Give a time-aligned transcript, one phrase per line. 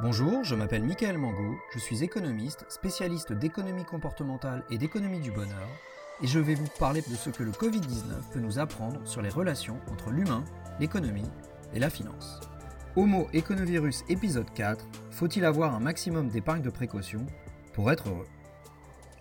[0.00, 5.68] Bonjour, je m'appelle Michael Mango, je suis économiste, spécialiste d'économie comportementale et d'économie du bonheur,
[6.20, 9.28] et je vais vous parler de ce que le Covid-19 peut nous apprendre sur les
[9.28, 10.44] relations entre l'humain,
[10.80, 11.30] l'économie
[11.74, 12.40] et la finance.
[12.96, 17.24] Homo Econovirus épisode 4, faut-il avoir un maximum d'épargne de précaution
[17.72, 18.26] pour être heureux?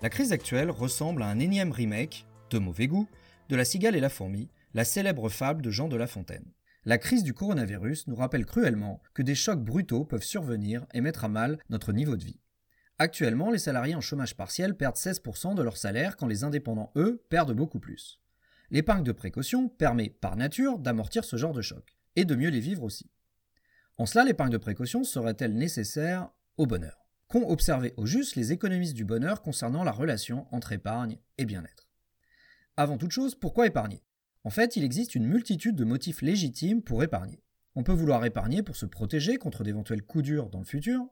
[0.02, 3.08] La crise actuelle ressemble à un énième remake, de mauvais goût,
[3.48, 6.52] de La cigale et la fourmi, la célèbre fable de Jean de La Fontaine.
[6.86, 11.24] La crise du coronavirus nous rappelle cruellement que des chocs brutaux peuvent survenir et mettre
[11.24, 12.42] à mal notre niveau de vie.
[13.00, 17.24] Actuellement, les salariés en chômage partiel perdent 16% de leur salaire quand les indépendants, eux,
[17.30, 18.20] perdent beaucoup plus.
[18.70, 22.60] L'épargne de précaution permet, par nature, d'amortir ce genre de choc, et de mieux les
[22.60, 23.10] vivre aussi.
[23.98, 27.08] En cela, l'épargne de précaution serait-elle nécessaire au bonheur?
[27.30, 31.88] Qu'ont observé au juste les économistes du bonheur concernant la relation entre épargne et bien-être?
[32.76, 34.04] Avant toute chose, pourquoi épargner?
[34.46, 37.42] En fait, il existe une multitude de motifs légitimes pour épargner.
[37.76, 41.08] On peut vouloir épargner pour se protéger contre d'éventuels coups durs dans le futur,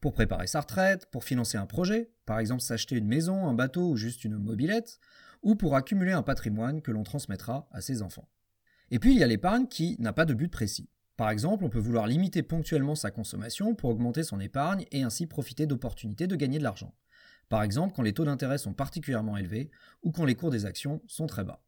[0.00, 3.88] pour préparer sa retraite, pour financer un projet, par exemple s'acheter une maison, un bateau
[3.88, 5.00] ou juste une mobilette,
[5.42, 8.28] ou pour accumuler un patrimoine que l'on transmettra à ses enfants.
[8.90, 10.90] Et puis il y a l'épargne qui n'a pas de but précis.
[11.16, 15.26] Par exemple, on peut vouloir limiter ponctuellement sa consommation pour augmenter son épargne et ainsi
[15.26, 16.94] profiter d'opportunités de gagner de l'argent.
[17.48, 19.70] Par exemple, quand les taux d'intérêt sont particulièrement élevés
[20.02, 21.62] ou quand les cours des actions sont très bas.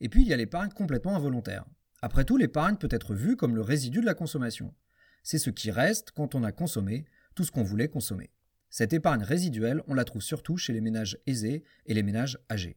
[0.00, 1.64] Et puis il y a l'épargne complètement involontaire.
[2.00, 4.74] Après tout, l'épargne peut être vue comme le résidu de la consommation.
[5.22, 7.04] C'est ce qui reste quand on a consommé
[7.34, 8.30] tout ce qu'on voulait consommer.
[8.70, 12.76] Cette épargne résiduelle, on la trouve surtout chez les ménages aisés et les ménages âgés.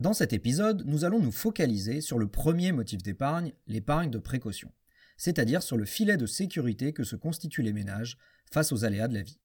[0.00, 4.72] Dans cet épisode, nous allons nous focaliser sur le premier motif d'épargne, l'épargne de précaution,
[5.16, 8.16] c'est-à-dire sur le filet de sécurité que se constituent les ménages
[8.50, 9.40] face aux aléas de la vie.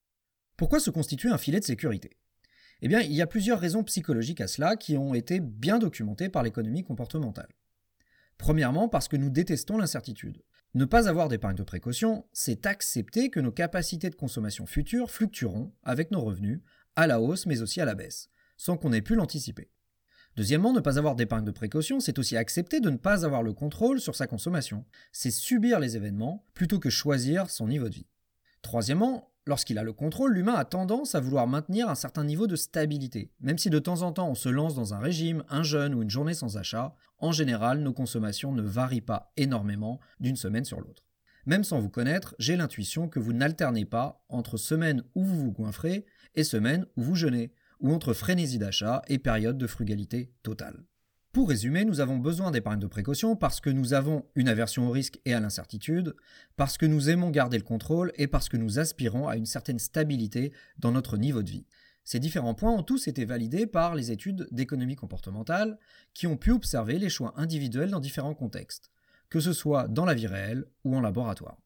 [0.56, 2.18] Pourquoi se constituer un filet de sécurité?
[2.86, 6.28] Eh bien, il y a plusieurs raisons psychologiques à cela qui ont été bien documentées
[6.28, 7.48] par l'économie comportementale.
[8.38, 10.44] Premièrement, parce que nous détestons l'incertitude.
[10.74, 15.72] Ne pas avoir d'épargne de précaution, c'est accepter que nos capacités de consommation futures fluctueront
[15.84, 16.60] avec nos revenus,
[16.98, 19.72] à la hausse mais aussi à la baisse, sans qu'on ait pu l'anticiper.
[20.36, 23.54] Deuxièmement, ne pas avoir d'épargne de précaution, c'est aussi accepter de ne pas avoir le
[23.54, 24.84] contrôle sur sa consommation.
[25.14, 28.08] C'est subir les événements plutôt que choisir son niveau de vie.
[28.62, 32.56] Troisièmement, Lorsqu'il a le contrôle, l'humain a tendance à vouloir maintenir un certain niveau de
[32.56, 33.30] stabilité.
[33.42, 36.02] Même si de temps en temps on se lance dans un régime, un jeûne ou
[36.02, 40.80] une journée sans achat, en général nos consommations ne varient pas énormément d'une semaine sur
[40.80, 41.04] l'autre.
[41.46, 45.52] Même sans vous connaître, j'ai l'intuition que vous n'alternez pas entre semaines où vous vous
[45.52, 46.06] goinfrez
[46.36, 47.52] et semaines où vous jeûnez,
[47.82, 50.86] ou entre frénésie d'achat et période de frugalité totale.
[51.34, 54.92] Pour résumer, nous avons besoin d'épargne de précaution parce que nous avons une aversion au
[54.92, 56.16] risque et à l'incertitude,
[56.58, 59.80] parce que nous aimons garder le contrôle et parce que nous aspirons à une certaine
[59.80, 61.66] stabilité dans notre niveau de vie.
[62.04, 65.80] Ces différents points ont tous été validés par les études d'économie comportementale
[66.14, 68.92] qui ont pu observer les choix individuels dans différents contextes,
[69.32, 71.58] que ce soit dans la vie réelle ou en laboratoire.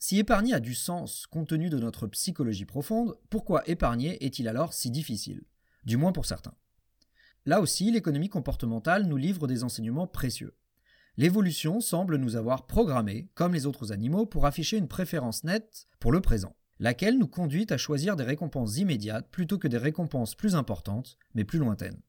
[0.00, 4.72] Si épargner a du sens compte tenu de notre psychologie profonde, pourquoi épargner est-il alors
[4.72, 5.44] si difficile?
[5.84, 6.54] Du moins pour certains.
[7.44, 10.54] Là aussi, l'économie comportementale nous livre des enseignements précieux.
[11.16, 16.12] L'évolution semble nous avoir programmés, comme les autres animaux, pour afficher une préférence nette pour
[16.12, 20.54] le présent, laquelle nous conduit à choisir des récompenses immédiates plutôt que des récompenses plus
[20.54, 22.00] importantes, mais plus lointaines.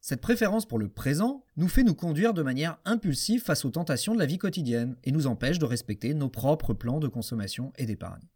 [0.00, 4.14] Cette préférence pour le présent nous fait nous conduire de manière impulsive face aux tentations
[4.14, 7.86] de la vie quotidienne et nous empêche de respecter nos propres plans de consommation et
[7.86, 8.28] d'épargne.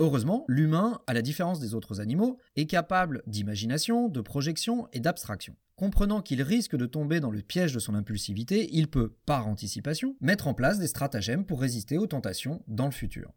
[0.00, 5.54] Heureusement, l'humain, à la différence des autres animaux, est capable d'imagination, de projection et d'abstraction.
[5.76, 10.16] Comprenant qu'il risque de tomber dans le piège de son impulsivité, il peut, par anticipation,
[10.20, 13.32] mettre en place des stratagèmes pour résister aux tentations dans le futur.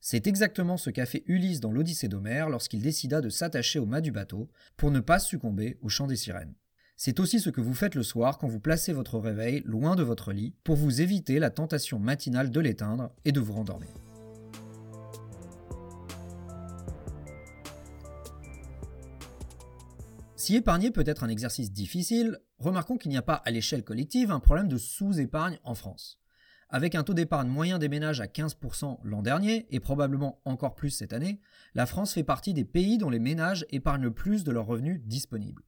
[0.00, 4.00] C'est exactement ce qu'a fait Ulysse dans l'Odyssée d'Homère lorsqu'il décida de s'attacher au mât
[4.00, 6.54] du bateau pour ne pas succomber au chant des sirènes.
[6.96, 10.04] C'est aussi ce que vous faites le soir quand vous placez votre réveil loin de
[10.04, 13.90] votre lit pour vous éviter la tentation matinale de l'éteindre et de vous rendormir.
[20.46, 24.30] Si épargner peut être un exercice difficile, remarquons qu'il n'y a pas à l'échelle collective
[24.30, 26.20] un problème de sous-épargne en France.
[26.68, 30.90] Avec un taux d'épargne moyen des ménages à 15% l'an dernier, et probablement encore plus
[30.90, 31.40] cette année,
[31.74, 35.00] la France fait partie des pays dont les ménages épargnent le plus de leurs revenus
[35.02, 35.64] disponibles.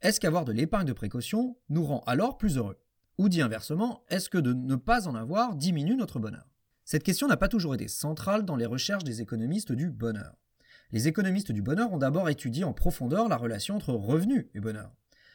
[0.00, 2.80] Est-ce qu'avoir de l'épargne de précaution nous rend alors plus heureux?
[3.18, 6.48] Ou dit inversement, est-ce que de ne pas en avoir diminue notre bonheur?
[6.86, 10.34] Cette question n'a pas toujours été centrale dans les recherches des économistes du bonheur.
[10.90, 14.90] Les économistes du bonheur ont d'abord étudié en profondeur la relation entre revenu et bonheur.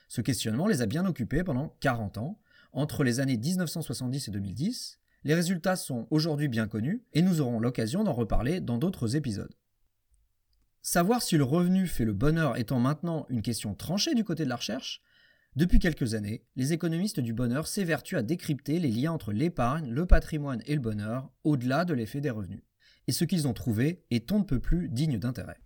[0.07, 2.39] Ce questionnement les a bien occupés pendant 40 ans,
[2.71, 4.99] entre les années 1970 et 2010.
[5.23, 9.53] Les résultats sont aujourd'hui bien connus et nous aurons l'occasion d'en reparler dans d'autres épisodes.
[10.81, 14.49] Savoir si le revenu fait le bonheur étant maintenant une question tranchée du côté de
[14.49, 15.01] la recherche,
[15.55, 20.07] depuis quelques années, les économistes du bonheur s'évertuent à décrypter les liens entre l'épargne, le
[20.07, 22.63] patrimoine et le bonheur, au-delà de l'effet des revenus.
[23.07, 25.59] Et ce qu'ils ont trouvé est on ne peut plus digne d'intérêt.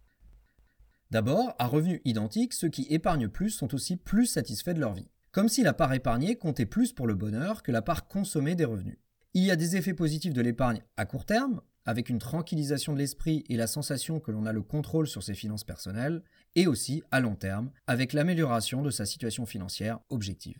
[1.09, 5.09] D'abord, à revenus identiques, ceux qui épargnent plus sont aussi plus satisfaits de leur vie.
[5.31, 8.65] Comme si la part épargnée comptait plus pour le bonheur que la part consommée des
[8.65, 8.97] revenus.
[9.33, 12.97] Il y a des effets positifs de l'épargne à court terme, avec une tranquillisation de
[12.97, 16.23] l'esprit et la sensation que l'on a le contrôle sur ses finances personnelles,
[16.55, 20.59] et aussi à long terme, avec l'amélioration de sa situation financière objective.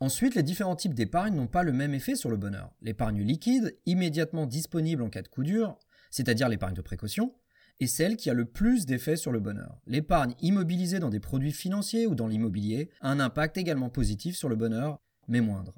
[0.00, 2.72] Ensuite, les différents types d'épargne n'ont pas le même effet sur le bonheur.
[2.82, 5.78] L'épargne liquide, immédiatement disponible en cas de coup dur,
[6.10, 7.34] c'est-à-dire l'épargne de précaution,
[7.80, 9.80] est celle qui a le plus d'effet sur le bonheur.
[9.86, 14.48] L'épargne immobilisée dans des produits financiers ou dans l'immobilier a un impact également positif sur
[14.48, 15.74] le bonheur, mais moindre.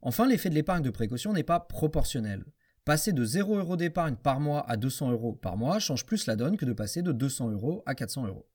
[0.00, 2.44] Enfin, l'effet de l'épargne de précaution n'est pas proportionnel.
[2.84, 6.36] Passer de 0 euros d'épargne par mois à 200 euros par mois change plus la
[6.36, 8.48] donne que de passer de 200 euros à 400 euros.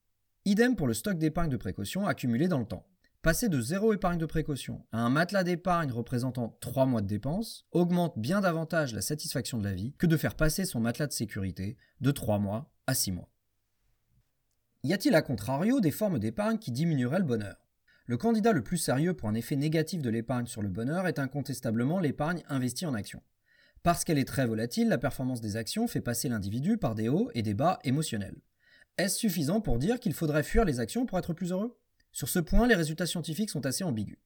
[0.45, 2.85] Idem pour le stock d'épargne de précaution accumulé dans le temps.
[3.23, 7.65] Passer de zéro épargne de précaution à un matelas d'épargne représentant 3 mois de dépenses
[7.71, 11.13] augmente bien davantage la satisfaction de la vie que de faire passer son matelas de
[11.13, 13.29] sécurité de 3 mois à 6 mois.
[14.83, 17.55] Y a-t-il à contrario des formes d'épargne qui diminueraient le bonheur?
[18.07, 21.17] Le candidat le plus sérieux pour un effet négatif de l'épargne sur le bonheur est
[21.17, 23.23] incontestablement l'épargne investie en actions.
[23.83, 27.31] Parce qu'elle est très volatile, la performance des actions fait passer l'individu par des hauts
[27.35, 28.41] et des bas émotionnels.
[28.97, 31.79] Est-ce suffisant pour dire qu'il faudrait fuir les actions pour être plus heureux?
[32.13, 34.19] Sur ce point, les résultats scientifiques sont assez ambigus.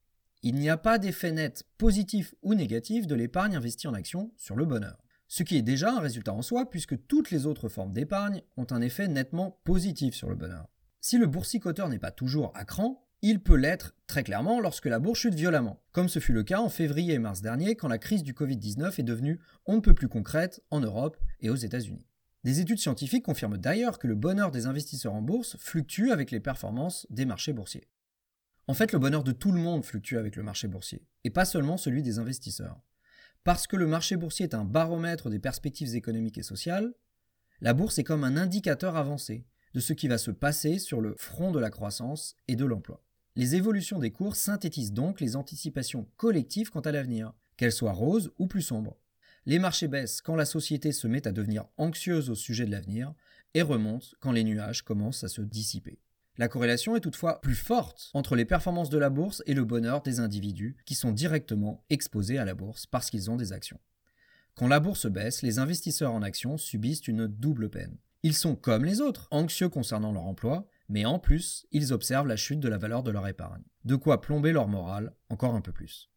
[0.44, 4.58] Il n'y a pas d'effet net positif ou négatif de l'épargne investie en actions sur
[4.58, 5.02] le bonheur.
[5.30, 8.68] Ce qui est déjà un résultat en soi puisque toutes les autres formes d'épargne ont
[8.72, 10.68] un effet nettement positif sur le bonheur.
[11.00, 15.00] Si le boursicoteur n'est pas toujours à cran, il peut l'être très clairement lorsque la
[15.00, 17.98] bourse chute violemment, comme ce fut le cas en février et mars dernier quand la
[17.98, 22.06] crise du Covid-19 est devenue on ne peut plus concrète en Europe et aux États-Unis.
[22.48, 26.40] Des études scientifiques confirment d'ailleurs que le bonheur des investisseurs en bourse fluctue avec les
[26.40, 27.90] performances des marchés boursiers.
[28.68, 31.44] En fait, le bonheur de tout le monde fluctue avec le marché boursier, et pas
[31.44, 32.80] seulement celui des investisseurs.
[33.44, 36.94] Parce que le marché boursier est un baromètre des perspectives économiques et sociales,
[37.60, 41.16] la bourse est comme un indicateur avancé de ce qui va se passer sur le
[41.18, 43.04] front de la croissance et de l'emploi.
[43.36, 48.32] Les évolutions des cours synthétisent donc les anticipations collectives quant à l'avenir, qu'elles soient roses
[48.38, 48.96] ou plus sombres.
[49.48, 53.14] Les marchés baissent quand la société se met à devenir anxieuse au sujet de l'avenir
[53.54, 56.02] et remontent quand les nuages commencent à se dissiper.
[56.38, 60.02] La corrélation est toutefois plus forte entre les performances de la bourse et le bonheur
[60.02, 63.80] des individus qui sont directement exposés à la bourse parce qu'ils ont des actions.
[64.54, 67.96] Quand la bourse baisse, les investisseurs en actions subissent une double peine.
[68.24, 72.36] Ils sont comme les autres, anxieux concernant leur emploi, mais en plus, ils observent la
[72.36, 73.64] chute de la valeur de leur épargne.
[73.86, 76.10] De quoi plomber leur morale encore un peu plus.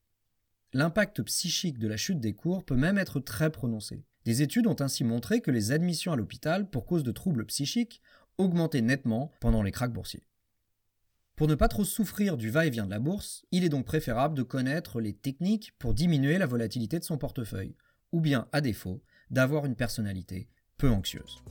[0.72, 4.04] L'impact psychique de la chute des cours peut même être très prononcé.
[4.24, 8.00] Des études ont ainsi montré que les admissions à l'hôpital pour cause de troubles psychiques
[8.38, 10.22] augmentaient nettement pendant les krachs boursiers.
[11.34, 14.44] Pour ne pas trop souffrir du va-et-vient de la bourse, il est donc préférable de
[14.44, 17.74] connaître les techniques pour diminuer la volatilité de son portefeuille,
[18.12, 21.42] ou bien, à défaut, d'avoir une personnalité peu anxieuse.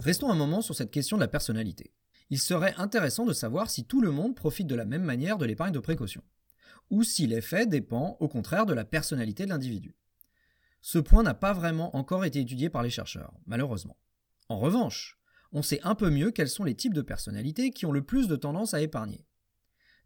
[0.00, 1.92] Restons un moment sur cette question de la personnalité
[2.30, 5.44] il serait intéressant de savoir si tout le monde profite de la même manière de
[5.44, 6.22] l'épargne de précaution,
[6.88, 9.96] ou si l'effet dépend au contraire de la personnalité de l'individu.
[10.80, 13.98] Ce point n'a pas vraiment encore été étudié par les chercheurs, malheureusement.
[14.48, 15.18] En revanche,
[15.52, 18.28] on sait un peu mieux quels sont les types de personnalités qui ont le plus
[18.28, 19.26] de tendance à épargner.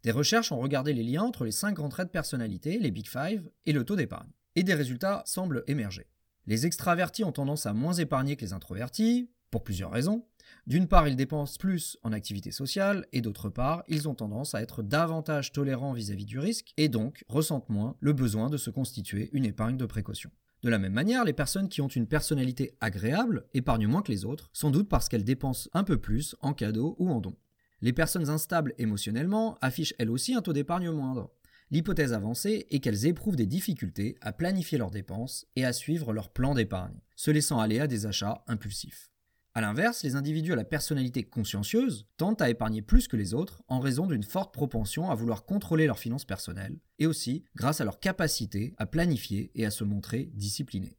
[0.03, 3.07] Des recherches ont regardé les liens entre les cinq grands traits de personnalité, les Big
[3.07, 4.29] Five, et le taux d'épargne.
[4.55, 6.07] Et des résultats semblent émerger.
[6.45, 10.25] Les extravertis ont tendance à moins épargner que les introvertis, pour plusieurs raisons.
[10.67, 14.61] D'une part, ils dépensent plus en activité sociale, et d'autre part, ils ont tendance à
[14.61, 19.29] être davantage tolérants vis-à-vis du risque, et donc ressentent moins le besoin de se constituer
[19.33, 20.31] une épargne de précaution.
[20.63, 24.25] De la même manière, les personnes qui ont une personnalité agréable épargnent moins que les
[24.25, 27.37] autres, sans doute parce qu'elles dépensent un peu plus en cadeaux ou en dons.
[27.81, 31.29] Les personnes instables émotionnellement affichent elles aussi un taux d'épargne moindre.
[31.71, 36.29] L'hypothèse avancée est qu'elles éprouvent des difficultés à planifier leurs dépenses et à suivre leur
[36.29, 39.11] plan d'épargne, se laissant aller à des achats impulsifs.
[39.57, 43.63] A l'inverse, les individus à la personnalité consciencieuse tentent à épargner plus que les autres
[43.69, 47.85] en raison d'une forte propension à vouloir contrôler leurs finances personnelles, et aussi grâce à
[47.85, 50.97] leur capacité à planifier et à se montrer disciplinés.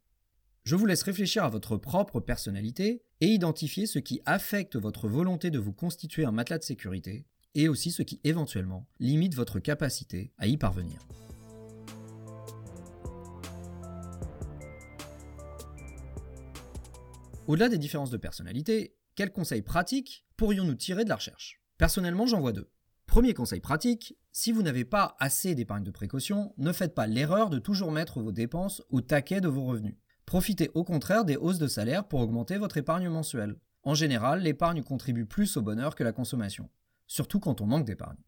[0.65, 5.51] Je vous laisse réfléchir à votre propre personnalité et identifier ce qui affecte votre volonté
[5.51, 10.33] de vous constituer un matelas de sécurité, et aussi ce qui éventuellement limite votre capacité
[10.39, 11.07] à y parvenir.
[17.47, 21.63] Au-delà des différences de personnalité, quels conseils pratiques pourrions-nous tirer de la recherche?
[21.79, 22.69] Personnellement, j'en vois deux.
[23.07, 27.49] Premier conseil pratique, si vous n'avez pas assez d'épargne de précaution, ne faites pas l'erreur
[27.49, 29.95] de toujours mettre vos dépenses au taquet de vos revenus.
[30.25, 33.55] Profitez au contraire des hausses de salaire pour augmenter votre épargne mensuelle.
[33.85, 36.69] En général, l'épargne contribue plus au bonheur que la consommation,
[37.07, 38.19] surtout quand on manque d'épargne.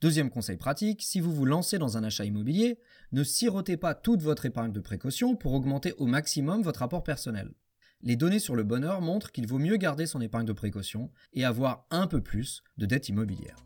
[0.00, 2.78] Deuxième conseil pratique, si vous vous lancez dans un achat immobilier,
[3.10, 7.52] ne sirotez pas toute votre épargne de précaution pour augmenter au maximum votre apport personnel.
[8.02, 11.44] Les données sur le bonheur montrent qu'il vaut mieux garder son épargne de précaution et
[11.44, 13.56] avoir un peu plus de dette immobilière.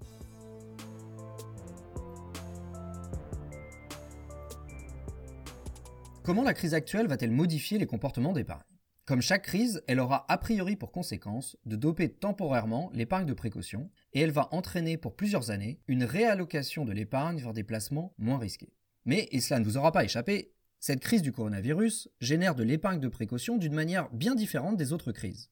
[6.24, 8.62] Comment la crise actuelle va-t-elle modifier les comportements d'épargne?
[9.04, 13.90] Comme chaque crise, elle aura a priori pour conséquence de doper temporairement l'épargne de précaution
[14.14, 18.38] et elle va entraîner pour plusieurs années une réallocation de l'épargne vers des placements moins
[18.38, 18.72] risqués.
[19.04, 20.53] Mais, et cela ne vous aura pas échappé,
[20.86, 25.12] cette crise du coronavirus génère de l'épargne de précaution d'une manière bien différente des autres
[25.12, 25.48] crises.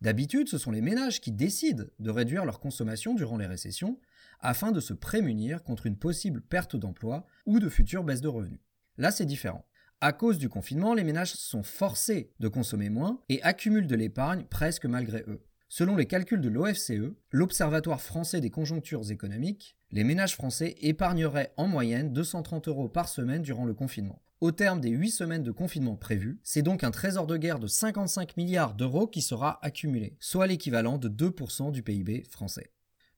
[0.00, 3.98] D'habitude, ce sont les ménages qui décident de réduire leur consommation durant les récessions
[4.38, 8.60] afin de se prémunir contre une possible perte d'emploi ou de futures baisses de revenus.
[8.96, 9.66] Là, c'est différent.
[10.00, 14.44] À cause du confinement, les ménages sont forcés de consommer moins et accumulent de l'épargne
[14.44, 15.42] presque malgré eux.
[15.68, 21.66] Selon les calculs de l'OFCE, l'Observatoire français des conjonctures économiques, les ménages français épargneraient en
[21.66, 24.22] moyenne 230 euros par semaine durant le confinement.
[24.40, 27.66] Au terme des 8 semaines de confinement prévues, c'est donc un trésor de guerre de
[27.66, 32.72] 55 milliards d'euros qui sera accumulé, soit l'équivalent de 2% du PIB français.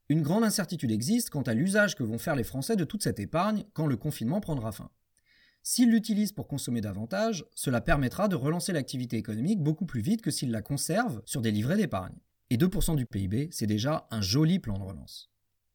[0.09, 3.21] Une grande incertitude existe quant à l'usage que vont faire les Français de toute cette
[3.21, 4.91] épargne quand le confinement prendra fin.
[5.63, 10.33] S'ils l'utilisent pour consommer davantage, cela permettra de relancer l'activité économique beaucoup plus vite que
[10.33, 12.19] s'ils la conservent sur des livrets d'épargne.
[12.51, 15.31] Et 2% du PIB, c'est déjà un joli plan de relance.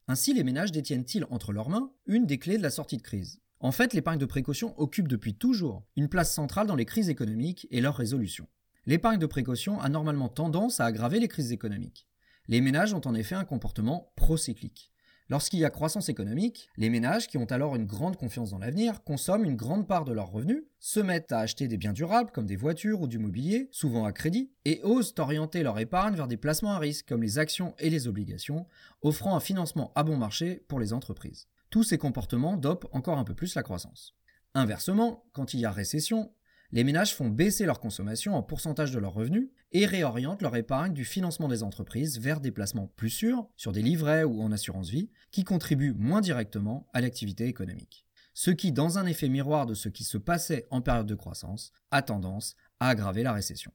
[0.09, 3.39] Ainsi, les ménages détiennent-ils entre leurs mains une des clés de la sortie de crise?
[3.59, 7.67] En fait, l'épargne de précaution occupe depuis toujours une place centrale dans les crises économiques
[7.71, 8.47] et leur résolution.
[8.85, 12.07] L'épargne de précaution a normalement tendance à aggraver les crises économiques.
[12.47, 14.91] Les ménages ont en effet un comportement procyclique.
[15.29, 19.03] Lorsqu'il y a croissance économique, les ménages, qui ont alors une grande confiance dans l'avenir,
[19.03, 22.45] consomment une grande part de leurs revenus, se mettent à acheter des biens durables comme
[22.45, 26.37] des voitures ou du mobilier, souvent à crédit, et osent orienter leur épargne vers des
[26.37, 28.67] placements à risque comme les actions et les obligations,
[29.01, 31.47] offrant un financement à bon marché pour les entreprises.
[31.69, 34.15] Tous ces comportements dopent encore un peu plus la croissance.
[34.53, 36.33] Inversement, quand il y a récession,
[36.71, 40.93] les ménages font baisser leur consommation en pourcentage de leurs revenus et réorientent leur épargne
[40.93, 44.89] du financement des entreprises vers des placements plus sûrs, sur des livrets ou en assurance
[44.89, 48.05] vie, qui contribuent moins directement à l'activité économique.
[48.33, 51.71] Ce qui, dans un effet miroir de ce qui se passait en période de croissance,
[51.91, 53.71] a tendance à aggraver la récession.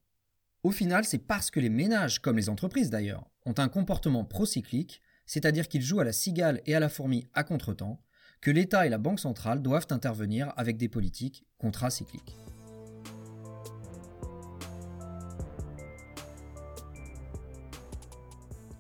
[0.63, 5.03] Au final, c'est parce que les ménages, comme les entreprises d'ailleurs, ont un comportement procyclique,
[5.27, 8.03] c'est-à-dire qu'ils jouent à la cigale et à la fourmi à contretemps,
[8.41, 12.37] que l'État et la Banque centrale doivent intervenir avec des politiques contracycliques.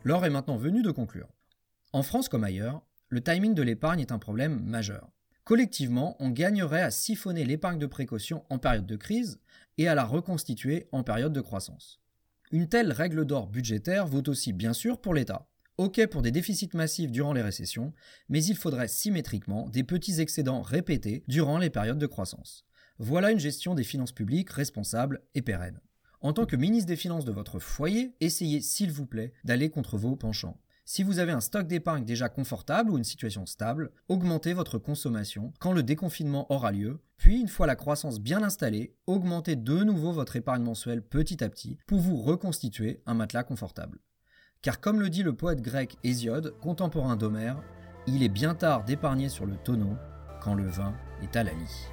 [0.04, 1.28] L'heure est maintenant venue de conclure.
[1.92, 5.12] En France comme ailleurs, le timing de l'épargne est un problème majeur.
[5.44, 9.40] Collectivement, on gagnerait à siphonner l'épargne de précaution en période de crise
[9.78, 12.00] et à la reconstituer en période de croissance.
[12.50, 15.48] Une telle règle d'or budgétaire vaut aussi bien sûr pour l'État.
[15.82, 17.92] Ok pour des déficits massifs durant les récessions,
[18.28, 22.64] mais il faudrait symétriquement des petits excédents répétés durant les périodes de croissance.
[23.00, 25.80] Voilà une gestion des finances publiques responsable et pérenne.
[26.20, 29.98] En tant que ministre des Finances de votre foyer, essayez s'il vous plaît d'aller contre
[29.98, 30.60] vos penchants.
[30.84, 35.52] Si vous avez un stock d'épargne déjà confortable ou une situation stable, augmentez votre consommation
[35.58, 40.12] quand le déconfinement aura lieu, puis une fois la croissance bien installée, augmentez de nouveau
[40.12, 43.98] votre épargne mensuelle petit à petit pour vous reconstituer un matelas confortable.
[44.62, 47.56] Car comme le dit le poète grec Hésiode, contemporain d'Homère,
[48.06, 49.96] il est bien tard d'épargner sur le tonneau
[50.40, 51.91] quand le vin est à la lie.